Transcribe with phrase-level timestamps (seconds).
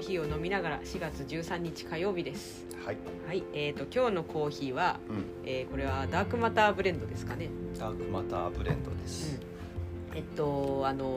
[0.00, 2.66] ーヒーを飲みながら4月13日火曜日です。
[2.84, 7.50] はい、はいえー、と今日のコーヒーは、うん、えーこれはダークマターブレンドですかね。
[7.78, 9.40] ダークマターブレンドです、
[10.14, 11.16] えっとあの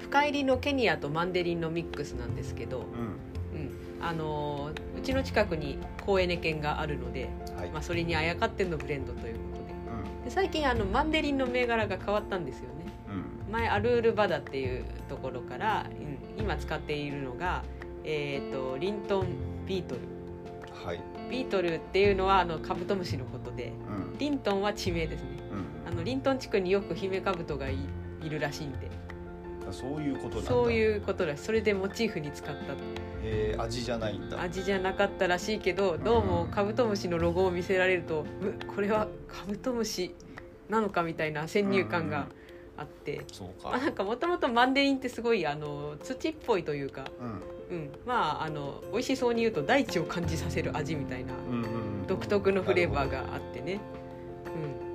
[0.00, 3.58] 深入りのケニアとマンデリンのミックスなんですけど、うん。
[3.58, 9.72] うん、あのうちの近くに高エネ犬があるので、はい、まあ、それにあやかってのブレンドということで。
[10.22, 12.84] うで最近あのマンデリンの銘柄が変わったんですよね。
[13.08, 13.52] んうん。
[13.52, 15.86] 前アルールバダっていうところから、
[16.36, 17.62] うん、今使っているのが、
[18.04, 19.26] えー、とリントン
[19.66, 20.00] ビートル。
[20.84, 21.00] はい。
[21.30, 23.72] ビートルっていうのはあのカブトムシのことで
[24.12, 24.18] うん。
[24.18, 25.28] リントンは地名ですね。
[25.86, 25.92] うん。
[25.92, 27.78] あのリントン地区によくヒメカブトがい
[28.22, 28.90] いるらしいんで。
[29.70, 30.50] そういうことなんだ。
[30.50, 32.74] そういうことだそれでモチーフに使った。
[33.22, 34.40] えー、味じゃないんだ。
[34.40, 40.14] 味じゃなかったらしいけどどうもカブトムシのロゴを見せられるとうこれはカブトムシ
[40.68, 42.26] なのかみたいな先入観が
[42.76, 47.40] あって、そうまあ、かなんかもともとマンデリンってすごいあの土っぽいというか、うん
[47.74, 53.80] うん、まああの美味しそうに言うと大地を感じさせる味みたいなうんうん独特のフレーバーがあってね、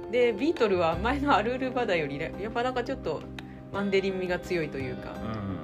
[0.05, 3.21] うん、でビートルは前のアルールバダよりやっぱなんかちょっと
[3.71, 5.15] マンデリン味が強いというか、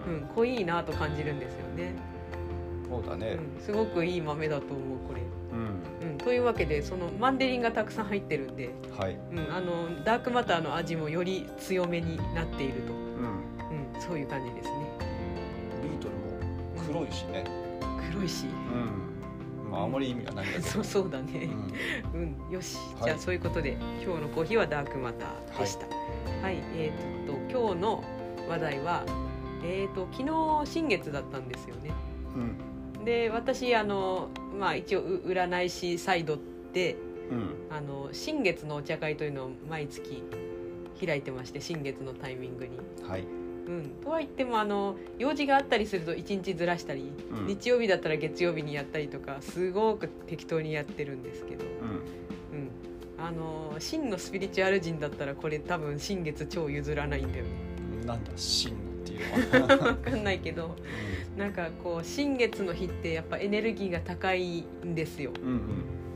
[0.08, 0.22] うんうん。
[0.22, 1.94] うん、濃いなと感じるんですよね、
[2.88, 3.38] そうだね。
[3.58, 5.22] うん、すごくいい豆だと思うこれ。
[6.04, 9.18] うん、うん、というわけでそのマンデリンがたくさん入ってるんで、はい。
[9.32, 13.96] うん、あのダークマターの味もより強めになっていると、うん。
[13.96, 15.15] うん、そういう感じですね
[16.88, 17.44] 黒いしね。
[18.12, 18.46] 黒いし。
[18.46, 19.72] うん。
[19.72, 20.66] まああまり意味はないんだけど。
[20.68, 21.50] そうそうだね。
[22.14, 22.38] うん。
[22.50, 23.04] うん、よし、はい。
[23.06, 23.72] じゃあそういうことで
[24.04, 25.88] 今日のコーヒーはダークマターでした。
[26.42, 28.04] はい、えー、と今日の
[28.48, 29.04] 話題は
[29.64, 31.92] えー、と昨日新月だったんですよね。
[32.36, 33.06] うん。
[33.06, 36.38] で私あのまあ一応う占い師サイド
[36.74, 36.96] で
[37.32, 37.76] うん。
[37.76, 40.24] あの新月のお茶会というのを毎月
[41.04, 42.80] 開いてまして新月のタイミングに。
[43.08, 47.48] はいうん、とは言ってもあの用事があったりすると1日ずらしたり、うん。
[47.48, 52.60] 日曜日だったら月曜日にやったりとかすごく適当にやってるんですけど、うん。
[52.60, 52.70] うん、
[53.18, 57.52] あの真のスピリチュアル人だったらこれ多分新月超譲らないんだよね。
[58.06, 59.78] なんだ真っていうのは。
[59.96, 60.76] 分かんないけど。
[61.36, 65.32] なんかこう新月の日ってやっぱエネルギーが高いんですよ。
[65.42, 65.50] うん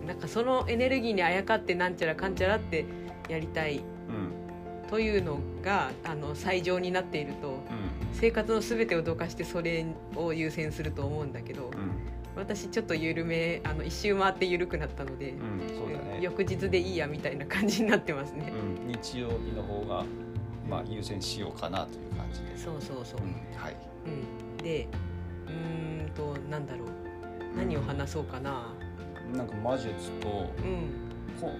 [0.02, 0.08] うん。
[0.08, 2.86] なんかそのエネルギーにあやかってなんちゃらかんちゃらって
[3.28, 3.78] やりたい。
[3.78, 3.99] うん
[4.90, 7.58] というのがあの最上になっているとうん。
[8.12, 9.86] 生活の全てをどかしてそれ
[10.16, 11.74] を優先すると思うんだけどうん。
[12.36, 15.58] 私ちょっと緩めあの一周回って緩くなったので、うん。
[15.60, 16.20] ね。
[16.22, 18.88] 翌日でいいやみたいな感じになってますね、うん。
[18.88, 20.06] 日曜日の方が
[20.70, 22.58] まあ優先しようかなという感じで。
[22.58, 23.62] すそうそうそう、うん。
[23.62, 23.76] はい。
[24.06, 24.88] うん、で
[25.48, 26.88] うーんとなんだろう。
[27.58, 28.74] 何を話そうかな。
[29.34, 30.90] なんか魔術とうん。
[31.42, 31.52] こ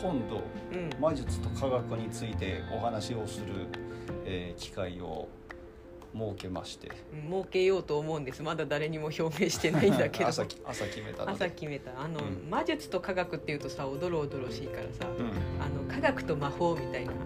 [0.00, 0.42] 今度
[0.72, 0.90] うん。
[1.00, 3.46] 魔術と科学についてお話をする、
[4.24, 5.28] えー機会を
[6.14, 6.90] 設けまして。
[7.12, 8.42] うん儲けようと思うんです。
[8.42, 10.28] まだ誰にも表明してないんだけど。
[10.28, 10.60] 朝決
[11.00, 12.00] めた朝決めた。
[12.00, 12.50] あの、うん。
[12.50, 15.62] 魔術と科学っていうとさおどろおどろしいからさうん。
[15.62, 17.18] あの科学と魔法みたいな、うん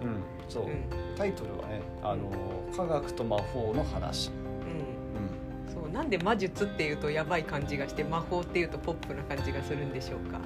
[0.49, 0.85] そう、うん。
[1.17, 2.31] タイトルはねあの
[2.77, 4.31] 科学と魔法の話、
[5.73, 10.41] そうなんで魔術っていうとやばい感じがして魔法っていうとポップな感じがするんでしょうか。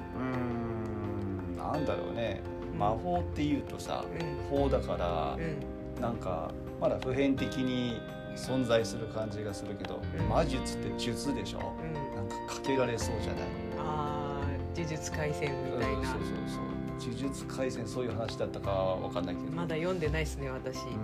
[1.75, 2.41] なんだろうね。
[2.77, 4.03] 魔法っていうとさ
[4.51, 4.59] うん。
[4.59, 6.01] 法だからうん。
[6.01, 8.01] なんかまだ普遍的に
[8.35, 10.27] 存在する感じがするけどうん。
[10.29, 11.73] 魔術って術でしょ？
[11.81, 13.43] うん、なんかかけられそうじゃない？
[13.77, 16.05] あー呪術廻戦みたいな。
[16.05, 16.65] そうそうそう。
[16.97, 19.51] 呪術廻戦そういう話だったかは分かんないけど。
[19.51, 20.91] まだ読んでないですね私、うん。
[20.91, 20.99] うん。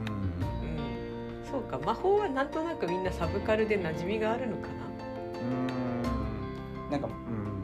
[1.50, 4.68] そうか魔法はなんとなくみんなサブカルで馴染みがあるのか
[5.36, 6.92] うーん。
[6.92, 7.21] なんかうん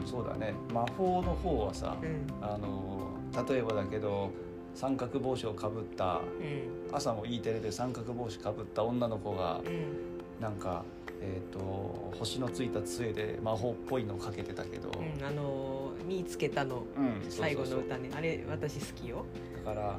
[0.08, 0.54] そうだね。
[0.72, 1.96] 魔法の方はさ、
[2.40, 2.54] なうん。
[2.54, 3.10] あの
[3.48, 4.30] 例えばだけど
[4.74, 6.94] 三角帽子をかぶったうん。
[6.96, 10.42] 朝も E テレで三角帽子かぶった女の子がうん。
[10.42, 10.84] なんか、
[11.20, 16.84] えー、と星のついた杖で魔法っぽいのをかけてたけど、うんあのー見つけたの。
[17.28, 19.26] 最後の歌ねあれ私好きよ、
[19.64, 19.98] だから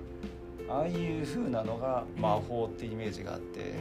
[0.68, 0.91] ああい
[1.22, 3.73] う風なのが魔法ってイメージがあって、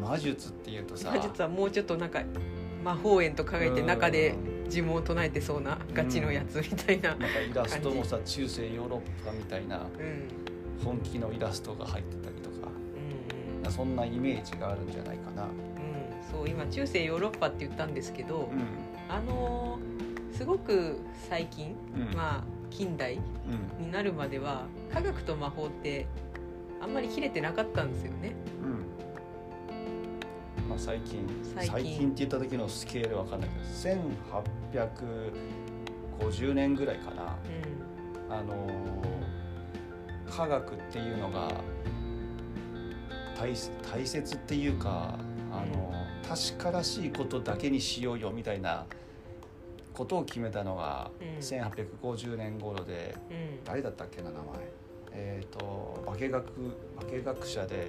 [0.00, 2.22] 魔術っていうとさ魔術はもうちょっとなんか
[2.84, 4.34] 魔法園と考えて中で
[4.68, 9.84] 呪文を唱えてそうなガチのやつみたいな、なんかイラストもさ中世ヨーロッパみたいなうん。
[10.84, 12.68] 本気のイラストが入ってたりとか。
[12.68, 15.42] うんそんなイメージがあるんじゃないかな。
[15.42, 15.50] うん、
[16.30, 18.60] そう今中世ヨーロッパって言ったんですけど、うん。
[19.12, 20.98] あのーすごく
[21.30, 22.14] 最近、うん。
[22.14, 23.18] まあ近代
[23.78, 23.86] うん。
[23.86, 26.06] になるまでは科学と魔法って
[26.80, 28.34] あんまり切れてなかったんですよね。
[28.62, 28.70] うん。
[30.68, 32.08] まあ、最近最近。
[32.08, 33.64] って言った時のスケールわかんないけど
[36.18, 37.36] 1850年ぐらいかな。
[38.28, 39.16] あのー
[40.28, 41.48] 科学っていうのが
[43.38, 43.52] 大
[43.90, 45.14] 大切っていうか、
[45.52, 48.84] あのー確からしいことだけにしようよみたいな
[49.94, 51.28] ことを決めたのがうん。
[51.38, 53.64] 1850年頃で、うん。
[53.64, 54.46] 誰だったっけな名前。
[55.12, 57.86] えっ、と化学化学者で。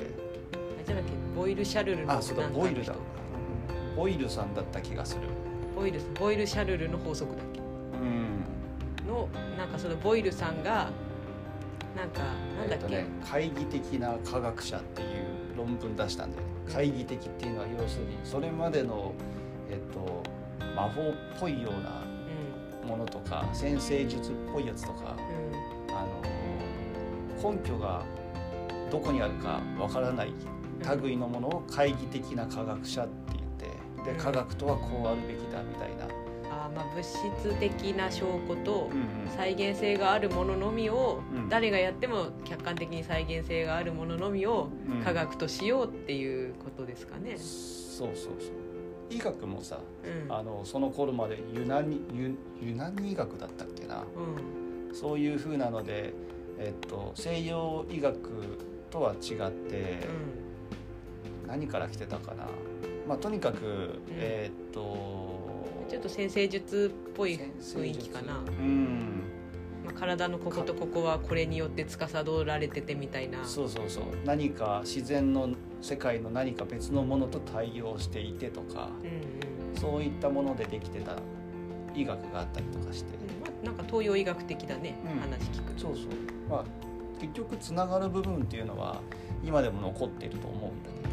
[0.53, 2.93] あじゃなくてボイル・シャルルのあそうだボイルだ。
[3.95, 5.21] ボイルさんだった気がする。
[5.75, 7.59] ボイルボイル・シャルルの法則だっけ？
[7.59, 7.66] うん
[9.07, 10.89] のなんかそのボイルさんが
[11.95, 12.21] なんか
[12.59, 15.07] なんだっけ、えっとね、懐疑的な科学者っていう
[15.57, 16.49] 論文出したんだよね。
[16.67, 19.13] 懐疑的っていうのは要するにそれまでの、
[19.69, 20.23] えっと、
[20.75, 22.03] 魔法っぽいような
[22.83, 25.11] うものとか先生術っぽいやつとかんうん。
[25.89, 26.05] あ
[27.43, 28.03] の根拠が
[28.91, 30.33] どこにあるかわからない
[31.01, 34.03] 類のものを懐疑的な科学者って言ってうん。
[34.03, 36.05] で科学とはこうあるべきだみたいな、
[36.77, 39.07] まあ物質的な証拠とうんうん。
[39.35, 41.49] 再現性があるもののみを、うん。
[41.49, 45.03] 誰がやっても客観的に再現性があるもののみをうん。
[45.03, 47.37] 科学としようっていうことですかね。
[47.37, 48.51] そうそうそう。
[49.09, 50.31] 医学もさうん。
[50.33, 54.03] あのその頃までユナニユユナニ医学だったっけな。
[54.15, 54.95] うん。
[54.95, 56.13] そういう風なので、
[56.59, 58.19] えっと、西洋医学
[58.89, 60.07] とは違って
[61.45, 62.47] 何から来てたかな、
[63.07, 64.87] まあ、とにかく、えっとうん、
[65.97, 69.23] ちょっと先生術っぽい雰囲気かな、うん。
[69.83, 73.43] まあ、体のこことここはこれによって司られててみたいな。
[73.43, 74.03] そうそうそう。
[74.23, 75.49] 何か自然の
[75.81, 78.89] 世界の何か別のものと対応していてとか。
[79.01, 79.81] うんうん。
[79.81, 81.17] そういったものでできてた
[81.95, 83.41] 医学があったりとかして、うん。
[83.41, 85.19] まあ、なんか東洋医学的だね、うん。
[85.19, 85.79] 話聞くと。
[85.79, 86.05] そうそう。
[86.47, 86.65] まあ
[87.19, 89.01] 結局つながる部分っていうのは
[89.43, 91.09] 今でも残っていると思うんだけど。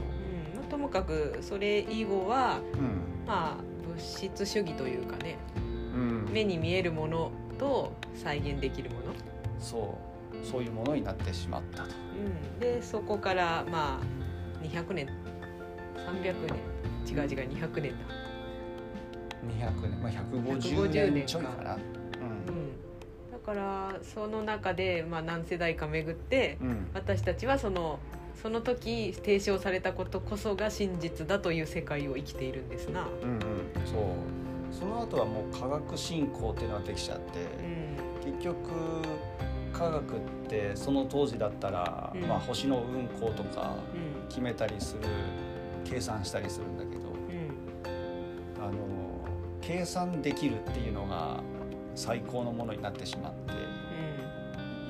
[0.52, 0.60] うん。
[0.60, 3.26] まあ、ともかくそれ以後はうん。
[3.26, 5.38] まあ物質主義というかね
[5.94, 6.28] うん。
[6.32, 9.02] 目に見えるものと再現できるもの、
[9.58, 9.98] そ
[10.32, 10.46] う。
[10.46, 11.90] そういうものになってしまったと。
[12.16, 15.08] うん、でそこからまあ200年。
[15.96, 16.74] 300年。
[17.06, 17.98] 違う違う200年だ、
[19.46, 21.74] 200年、まあ、150 150年ちょいかな。
[21.74, 26.90] うん、だからその中で、まあ、何世代か巡ってうんうん。
[26.94, 27.98] 私たちはその
[28.40, 33.06] その時提唱されたことこそが真実だという世界を生きているんですな。
[33.22, 33.40] うんうん、
[33.86, 34.04] そう。
[34.70, 37.40] その後はもう科学進行っていうのができちゃって、
[38.24, 38.32] うん。
[38.32, 38.58] 結局
[39.72, 42.22] 科学ってその当時だったら、うん。
[42.22, 44.28] まあ、星の運行とかうん。
[44.28, 45.00] 決めたりする
[45.84, 48.62] 計算したりするんだけどうん。
[48.62, 48.76] あの
[49.60, 51.40] 計算できるっていうのが
[51.94, 53.52] 最高のものになってしまって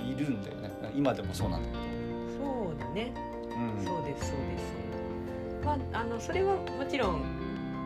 [0.03, 0.09] うん。
[0.09, 0.71] いるんだよね。
[0.97, 1.75] 今でもそうなんだけ
[2.39, 3.13] そうだね。
[3.15, 4.75] ど、うん、そうですそうです。
[5.65, 7.23] まああのそれはもちろん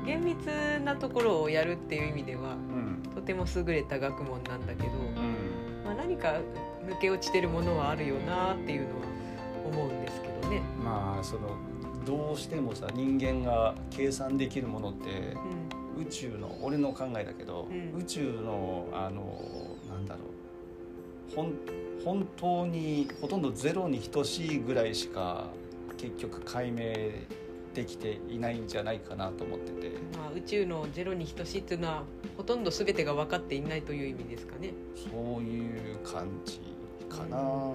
[0.05, 0.47] 厳密
[0.85, 3.03] なところをやるっていう意味ではうん。
[3.15, 5.85] とても優れた学問なんだけど、うん。
[5.85, 6.41] まあ、何か
[6.87, 9.07] 抜け落ちてるものはあるよなっていうのは
[9.71, 10.63] 思うんですけどね。
[10.83, 11.57] まあその
[12.07, 15.11] どうしてもさ人間が計算できるものって
[15.97, 16.03] うん。
[16.03, 18.01] 宇宙の俺の考えだけど、うん。
[18.01, 19.23] 宇宙のあの
[21.35, 25.49] 本当にほとんどゼロに等しいぐらいしか
[25.97, 26.93] 結局解明
[27.75, 32.03] できていないんじゃないかなと思っててまあ、宇宙のゼロに等しいっていうのは
[32.37, 34.73] ほとんど全てが分かっていないという意味ですかね。
[34.97, 36.61] そういう感じ
[37.09, 37.73] かな。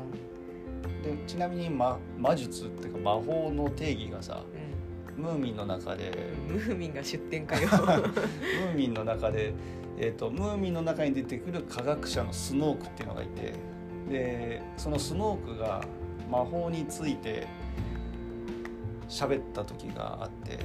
[1.04, 4.83] でちなみに、ま、魔術っていうか魔法の定義がさう
[5.18, 6.10] ムーミンの中で。
[6.50, 7.68] ん、ムーミンが出典かよ。
[7.68, 9.54] ムーミンの中で、
[9.98, 13.54] えー、とムーミンの中に出てくる科学者のスノークっていうのがいて
[14.10, 15.84] でそのスノークが
[16.30, 17.48] 魔法について
[19.08, 20.58] 喋った時があって、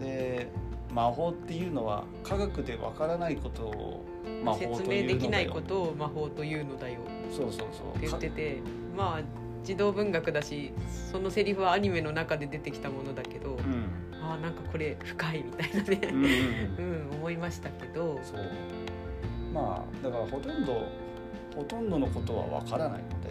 [0.00, 0.48] で
[0.92, 4.04] 魔法っていうのは科学でわからないことを
[4.44, 5.02] 魔法というの説だよ。
[5.02, 6.98] 明できないことを魔法というのだよ
[7.30, 7.96] そうそうそう。
[7.96, 8.60] って言ってて
[8.96, 9.22] まあ
[9.64, 10.72] 児童文学だし
[11.10, 13.71] そのセリフはアニメの中で出てきたものだけど、うん
[14.42, 16.00] なんかこれ深いみたいなね、
[16.78, 18.18] うん思いましたけど。
[18.24, 18.40] そう。
[19.54, 20.86] まあだからほとんど
[21.54, 23.30] ほとんどのことはわからないので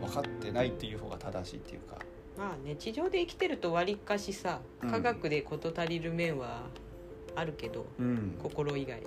[0.00, 0.06] うん。
[0.06, 1.96] 分かってないっていう方が正しいっていうか。
[2.38, 4.90] まあね地上で生きてるとわりかしさうん。
[4.90, 6.62] 科学で事足りる面は
[7.34, 8.38] あるけど、うん。
[8.40, 9.02] 心以外、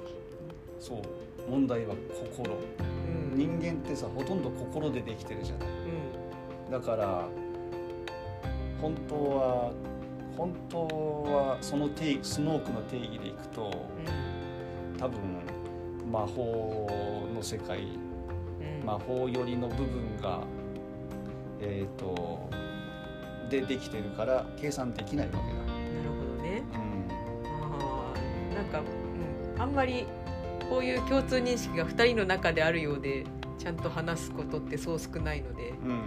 [0.81, 1.01] そう。
[1.49, 1.95] 問題は
[2.35, 2.57] 心。
[3.31, 3.37] うん。
[3.37, 5.67] 人間ってさほとんど心でできてるじゃない。
[6.65, 6.71] うん。
[6.71, 7.25] だから
[8.81, 9.71] 本当は
[10.37, 13.87] 本当はその定義スノークの定義でいくと
[14.99, 15.19] 多分
[16.11, 16.87] 魔法
[17.33, 18.81] の世界うん。
[18.81, 20.39] うん魔法寄りの部分が
[21.59, 22.49] えっ、と
[23.49, 25.43] でできてるから計算できないわけだ。
[25.43, 26.63] なるほどね。
[26.73, 27.51] うん。
[27.51, 30.05] あーなんか、うん、あんまり
[30.69, 33.25] こういう共通認識が2人の中であるようで
[33.57, 35.89] ちゃんと話すことってそう少ないので、うん。
[35.89, 36.01] うん、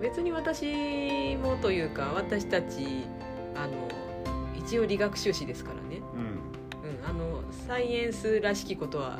[0.00, 3.04] 別に私もというか私たち
[3.54, 3.88] あの
[4.56, 6.90] 一応理学修士ですからね、うん。
[6.90, 9.18] うん、あのサイエンスらしきことは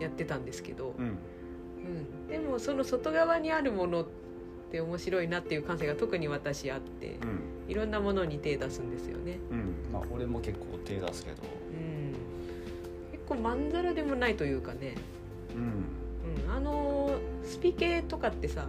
[0.00, 1.04] やってたんですけど、うん。
[1.06, 4.06] うん、でもその外側にあるものっ
[4.70, 7.70] て面白いなっていう感性が特に私あってうん。
[7.70, 9.74] いろんなものに手出すんですよね、うん。
[9.92, 11.36] まあ俺も結構手出すけど。
[11.72, 12.12] うん、
[13.12, 14.94] 結構まんざらでもないというかね、
[15.54, 15.84] うん。
[16.46, 17.12] うん、あの
[17.44, 18.66] スピ系とかってさ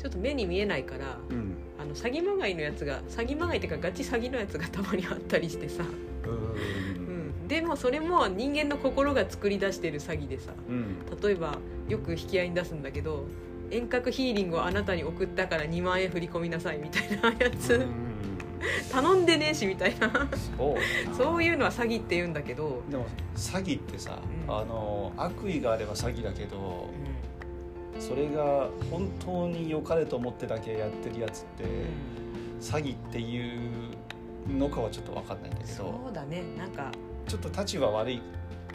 [0.00, 1.54] ちょっと目に見えないからうん。
[1.78, 7.28] あの詐欺まがいのやつが詐欺まがいっていうかガチ詐欺のやつがたまにあったりしてさ、ううん。
[7.44, 10.52] ん、でもそれも人間の心が作り出してる詐欺でさ。
[10.68, 10.96] うん。
[11.22, 13.26] 例えばよく引き合いに出すんだけど
[13.70, 18.10] 遠隔ヒーリングをあなたに送ったから2万円振り込みなさいみたいなやつ、うん
[18.92, 20.10] 頼んでねえしみたいな。
[20.10, 20.74] そう
[21.06, 21.16] だな。
[21.16, 24.54] そういうのは詐欺って言うんだけど、でも詐欺ってさ、うん。
[24.54, 26.90] あの悪意があれば詐欺だけど
[28.00, 31.64] それが本当に良かれと思ってだけやってるやつって
[32.60, 36.42] 詐欺っていうのかはちょっと分かんないんだけどそうだね。
[36.56, 36.90] なんか
[37.28, 38.22] ちょっと立場悪い。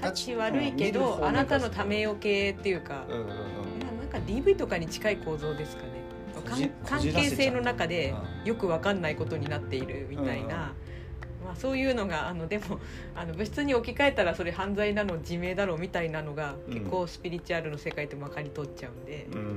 [0.01, 3.27] 立ち悪いけうんあなたの面ためよけっていうか、うんうんうん。
[3.27, 5.89] まあ、なんか DV とかに近い構造ですかね。
[6.85, 8.13] 関係性の中で
[8.45, 10.47] うよく分かんないことになっているみたいな、うんうん。
[10.49, 10.73] ま
[11.57, 12.79] あ、そういうのがあのでも
[13.15, 16.73] あの物質に置き換えたらそれ犯罪なの自明だろうみたいなのがうん。
[16.73, 19.45] 結構スピリチュアルの世界ってまかり通っちゃうんで、うんうん。
[19.45, 19.55] うん。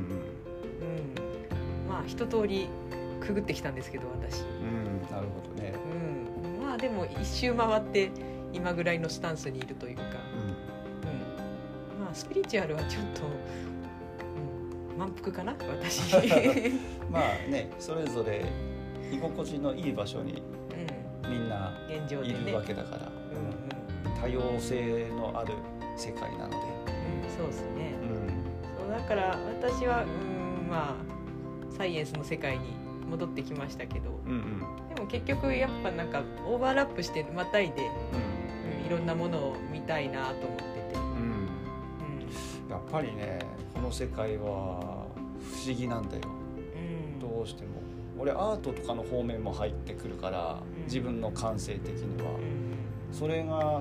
[1.89, 2.69] まあ一通り
[3.21, 4.89] くぐってきたんですけど私、うん。
[5.11, 5.75] なるほどね。
[6.45, 8.11] うん、まあでも一周回って
[8.53, 13.23] 今ぐらいのスタンスにいるというか、ううん、まあスピリチュアルはちょっと、
[14.93, 18.45] うん、満腹かな私、ん まあねそれぞれ
[19.13, 20.43] 居心地のいい場所にう、
[21.29, 21.99] みんない
[22.33, 23.79] るわけだから、うん
[24.21, 25.55] 多様性のある
[25.97, 26.63] 世界なので、うん
[27.23, 27.95] うん、そうですね。
[28.03, 28.87] うん。
[28.87, 32.75] そうだから私はうんまあサイエンスの世界に
[33.09, 34.11] 戻ってきましたけど。
[34.27, 34.95] うんうん。
[34.95, 37.85] でも結局やっぱなんかオーバーラップしてまたいで、う
[38.81, 41.11] うん、いろんなものを見たいなと思ってて、んうん。
[41.15, 42.71] うん。
[42.71, 43.39] やっぱりね
[43.73, 45.07] この世界は
[45.41, 46.23] 不思議なんだよ。
[46.75, 50.85] うん、どうしても俺アートとかの方面も入ってくるからうん。
[50.85, 52.31] 自分の感性的には。
[52.31, 53.15] うん。
[53.15, 53.81] それが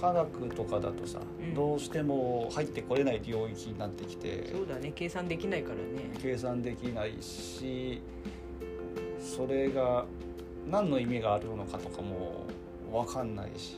[0.00, 1.54] 科学とかだとさうん。
[1.54, 4.92] どうしても入ってこれない領域になってきてそうだね。
[4.94, 6.10] 計算できないからね。
[6.20, 8.00] 計算できないし
[9.20, 10.06] それが
[10.70, 12.46] 何の意味があるのかとかも
[12.90, 13.76] 分かんないし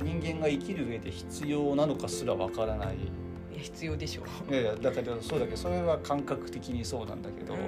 [0.00, 0.20] うん。
[0.20, 2.96] 人間が生きる上で必要なのかすら分からない。
[2.96, 4.22] いや必要でしょ。
[4.50, 7.60] いやいやだからそうだけどそれは感覚的にそうなんだけど、うん、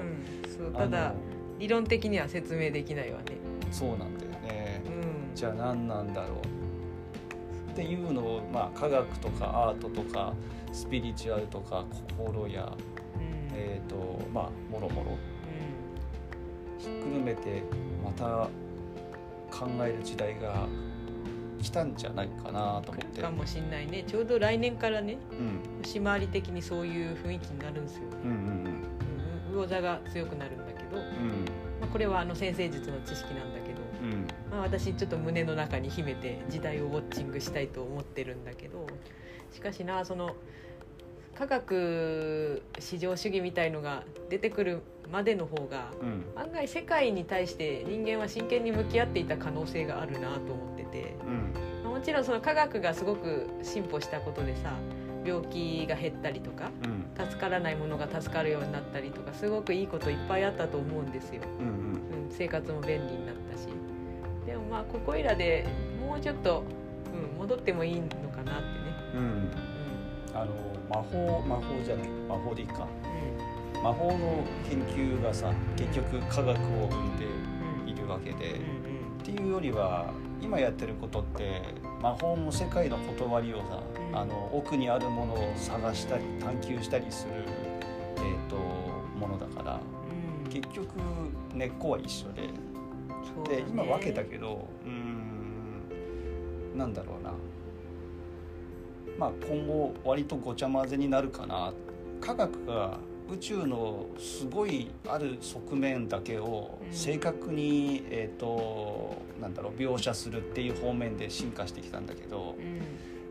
[0.48, 1.14] そうあただの
[1.60, 3.36] 理論的には説明できないわね。
[3.70, 4.82] そうなんだよね。
[4.86, 5.34] うん。
[5.34, 7.70] じゃあ何なんだろう。
[7.70, 10.32] っていうのを、まあ、科学とかアートとか
[10.72, 11.84] スピリチュアルとか
[12.18, 12.72] 心や、
[13.14, 13.50] うん。
[13.54, 15.18] えーとまあ、もろもろ
[16.78, 17.62] ひっくるめて
[18.02, 18.48] また
[19.54, 20.66] 考える時代が
[21.60, 23.20] 来たんじゃないかなと思って。
[23.20, 24.02] かもしんないね。
[24.06, 25.82] ちょうど来年からねうん。
[25.82, 28.79] 星回り的にそういう雰囲気になるんですよ、うんうんうん、
[29.50, 31.06] 魚座が強くなるんだけど、まうん。
[31.82, 34.26] あ、これはあの先生術の知識なんだけど、うん。
[34.50, 38.86] まあ、私ちょっと胸の中に秘めて時代をウォッチングしたいと思ってるんだけど
[39.52, 40.34] しかしなその
[41.34, 46.24] 科学至上主義みたいのが出てくるまでの方がうん。
[46.36, 51.52] 案外世界に対して人間は真剣に向き合っていた可能性があるなと思ってて、うん。
[51.84, 54.74] まあもちろんその科学がすごく進歩したことでさ
[55.24, 57.26] 病気が減ったりとかうん。
[57.28, 61.74] 助からないものが助かるようになったりとかすごくいいこといっぱいあったと思うんですよ、うんうん。
[61.74, 63.68] うん、生活も便利になったし。
[64.46, 65.66] でもまあここいらで
[66.00, 66.64] もうちょっと、
[67.32, 68.64] うん、戻ってもいいのかなってね、
[69.14, 69.50] うん。
[70.34, 70.52] あの
[70.88, 72.08] 魔法魔法じゃない。
[72.28, 72.86] 魔法でいいか。
[73.82, 77.82] 魔法の研究がさ結局科学を生んでうん。
[77.82, 79.20] うんいるわけで、うんうん。
[79.20, 81.62] っていうよりは今やってることって
[82.00, 87.44] 魔法の世界の断りをさ、うんあの奥にあるものを探したり探求したりする、
[88.16, 88.56] えー、と
[89.18, 89.80] ものだから
[90.44, 90.50] うん。
[90.50, 90.88] 結局
[91.54, 92.42] 根っこは一緒で。
[92.42, 92.48] ね。
[93.48, 97.32] で今分けたけどうーんなんだろうな。
[99.18, 101.72] まあ今後割とごちゃ混ぜになるかな。
[102.20, 102.98] 科学が
[103.32, 106.92] 宇宙のすごいある側面だけをうん。
[106.92, 112.80] 正確に、えー、となんだろう描写するっていう方面で進化してきたんだけどうん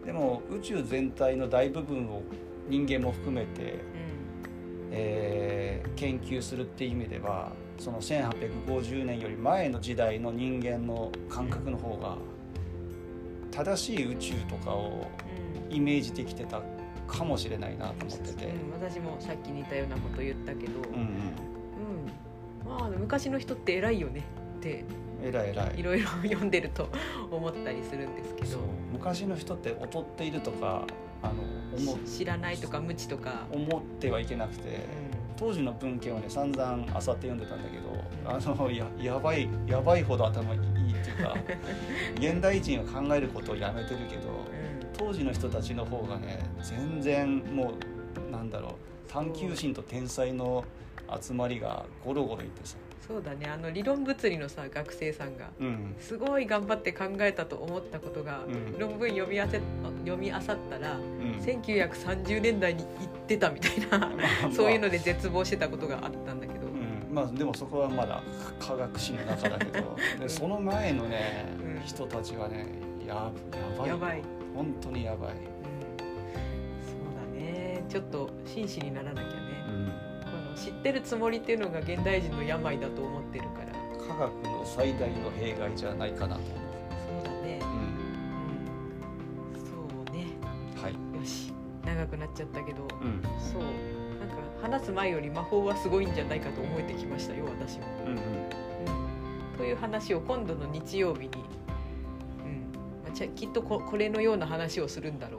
[0.10, 2.24] でも宇宙全体の大部分を
[2.68, 3.76] 人間も含めて、
[4.90, 12.16] えー研究するっていう意味ではその1850年より前の時代の人間の感覚の方が
[13.52, 15.08] 正しい宇宙とかを
[15.70, 15.76] うん。
[15.76, 16.62] イメージできてた
[17.06, 18.46] かもしれないなと思ってて。
[18.46, 21.02] うん、私もさっき似たようなこと言ったけど、うんうん。
[21.02, 22.80] うん。
[22.80, 24.24] まあ昔の人って偉いよね
[24.60, 24.84] って
[25.24, 25.80] えらいえらい。
[25.80, 26.90] いろいろ読んでると
[27.32, 28.60] 思ったりするんですけど。
[28.94, 30.86] 昔の人って劣っているとか
[31.22, 31.44] あの
[31.78, 34.86] 思知らないとか無知とか、思ってはいけなくて
[35.38, 41.36] 当時の文献をね散々あさって読んでたんだけどあのややばいやばいほど頭いいっていうか
[42.20, 44.22] 現代人は考えることをやめてるけど
[44.98, 47.74] 当時の人たちの方がね全然も
[48.28, 48.74] うなんだろう
[49.08, 50.66] 探求心と天才の
[51.22, 53.48] 集まりがゴロゴロいってさ、そうだね。
[53.48, 55.96] あの理論物理のさ学生さんがうん。
[56.00, 58.78] すごい頑張って考えたと思ったことが、うん。
[58.78, 59.60] 論文読みあせ
[60.06, 61.40] 読み漁ったら、うん。
[61.44, 64.52] 1930年代に行ってたみたいな まあ。
[64.52, 68.22] そういうので絶望してたことがあったんだけど、うん、まあでもそこはまだ
[68.60, 69.96] 科学史の中だけど。
[70.20, 71.82] でその前のね、うん。
[71.86, 72.68] 人たちはね
[73.08, 73.32] やや
[73.78, 74.22] ばいやばい、
[74.56, 75.42] 本当にやばい、うん、そ
[76.94, 77.84] うだね。
[77.90, 79.39] ちょっと真摯にならなきゃ
[80.70, 83.70] 知ってるつもりっていうのが現代人の病だと思ってるから。
[84.08, 86.42] 科学の最大の弊害じゃないかなと。
[86.42, 86.50] 思
[87.18, 87.60] そうだね。
[87.62, 87.72] う、う、ん、
[89.54, 90.28] うん、そうね。
[90.80, 91.52] はい、よし。
[91.86, 93.22] 長くなっちゃったけど、うん。
[93.40, 93.64] そう。
[93.64, 97.86] なんか話す前より魔法はすごいんじゃないかと思えてきましたよ私も。
[98.06, 98.16] うんうん。
[98.16, 102.72] うん、という話を今度の日曜日に、うん。
[103.04, 105.39] まあ、きっとここれのような話をするんだろ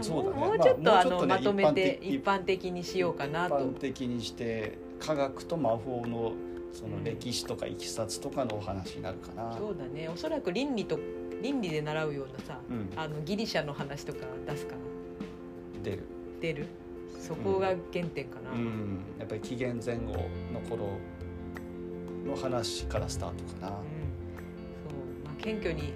[0.00, 0.08] ね。
[0.08, 0.36] うんねそうだね。
[0.40, 3.56] もうもうちょっと,、あ、まあねのまとめて一般的にしようかな一と。
[3.58, 6.32] 般的にして科学と魔法の
[6.72, 10.08] そのうん歴史とかいきさつとかのお話になるかな、そうだね。
[10.08, 10.98] おそらく倫理と
[11.42, 14.78] 倫理で習うようなさうん、あのギリシャの話とか出すかな。
[15.82, 16.04] 出る、
[16.40, 16.66] 出る？
[17.18, 18.50] そこが原点かな。
[18.52, 20.12] うん、やっぱり紀元前後
[20.52, 20.90] の頃
[22.26, 23.74] の話からスタートかな、うん。
[23.74, 23.80] そう。
[25.24, 25.92] まあ、謙虚に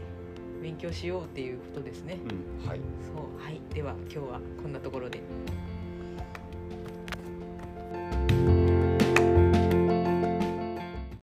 [0.65, 2.19] 勉強しようっていうことですね。
[2.25, 2.81] うん、はい
[3.15, 5.21] そうはいでは今日はこんなところで。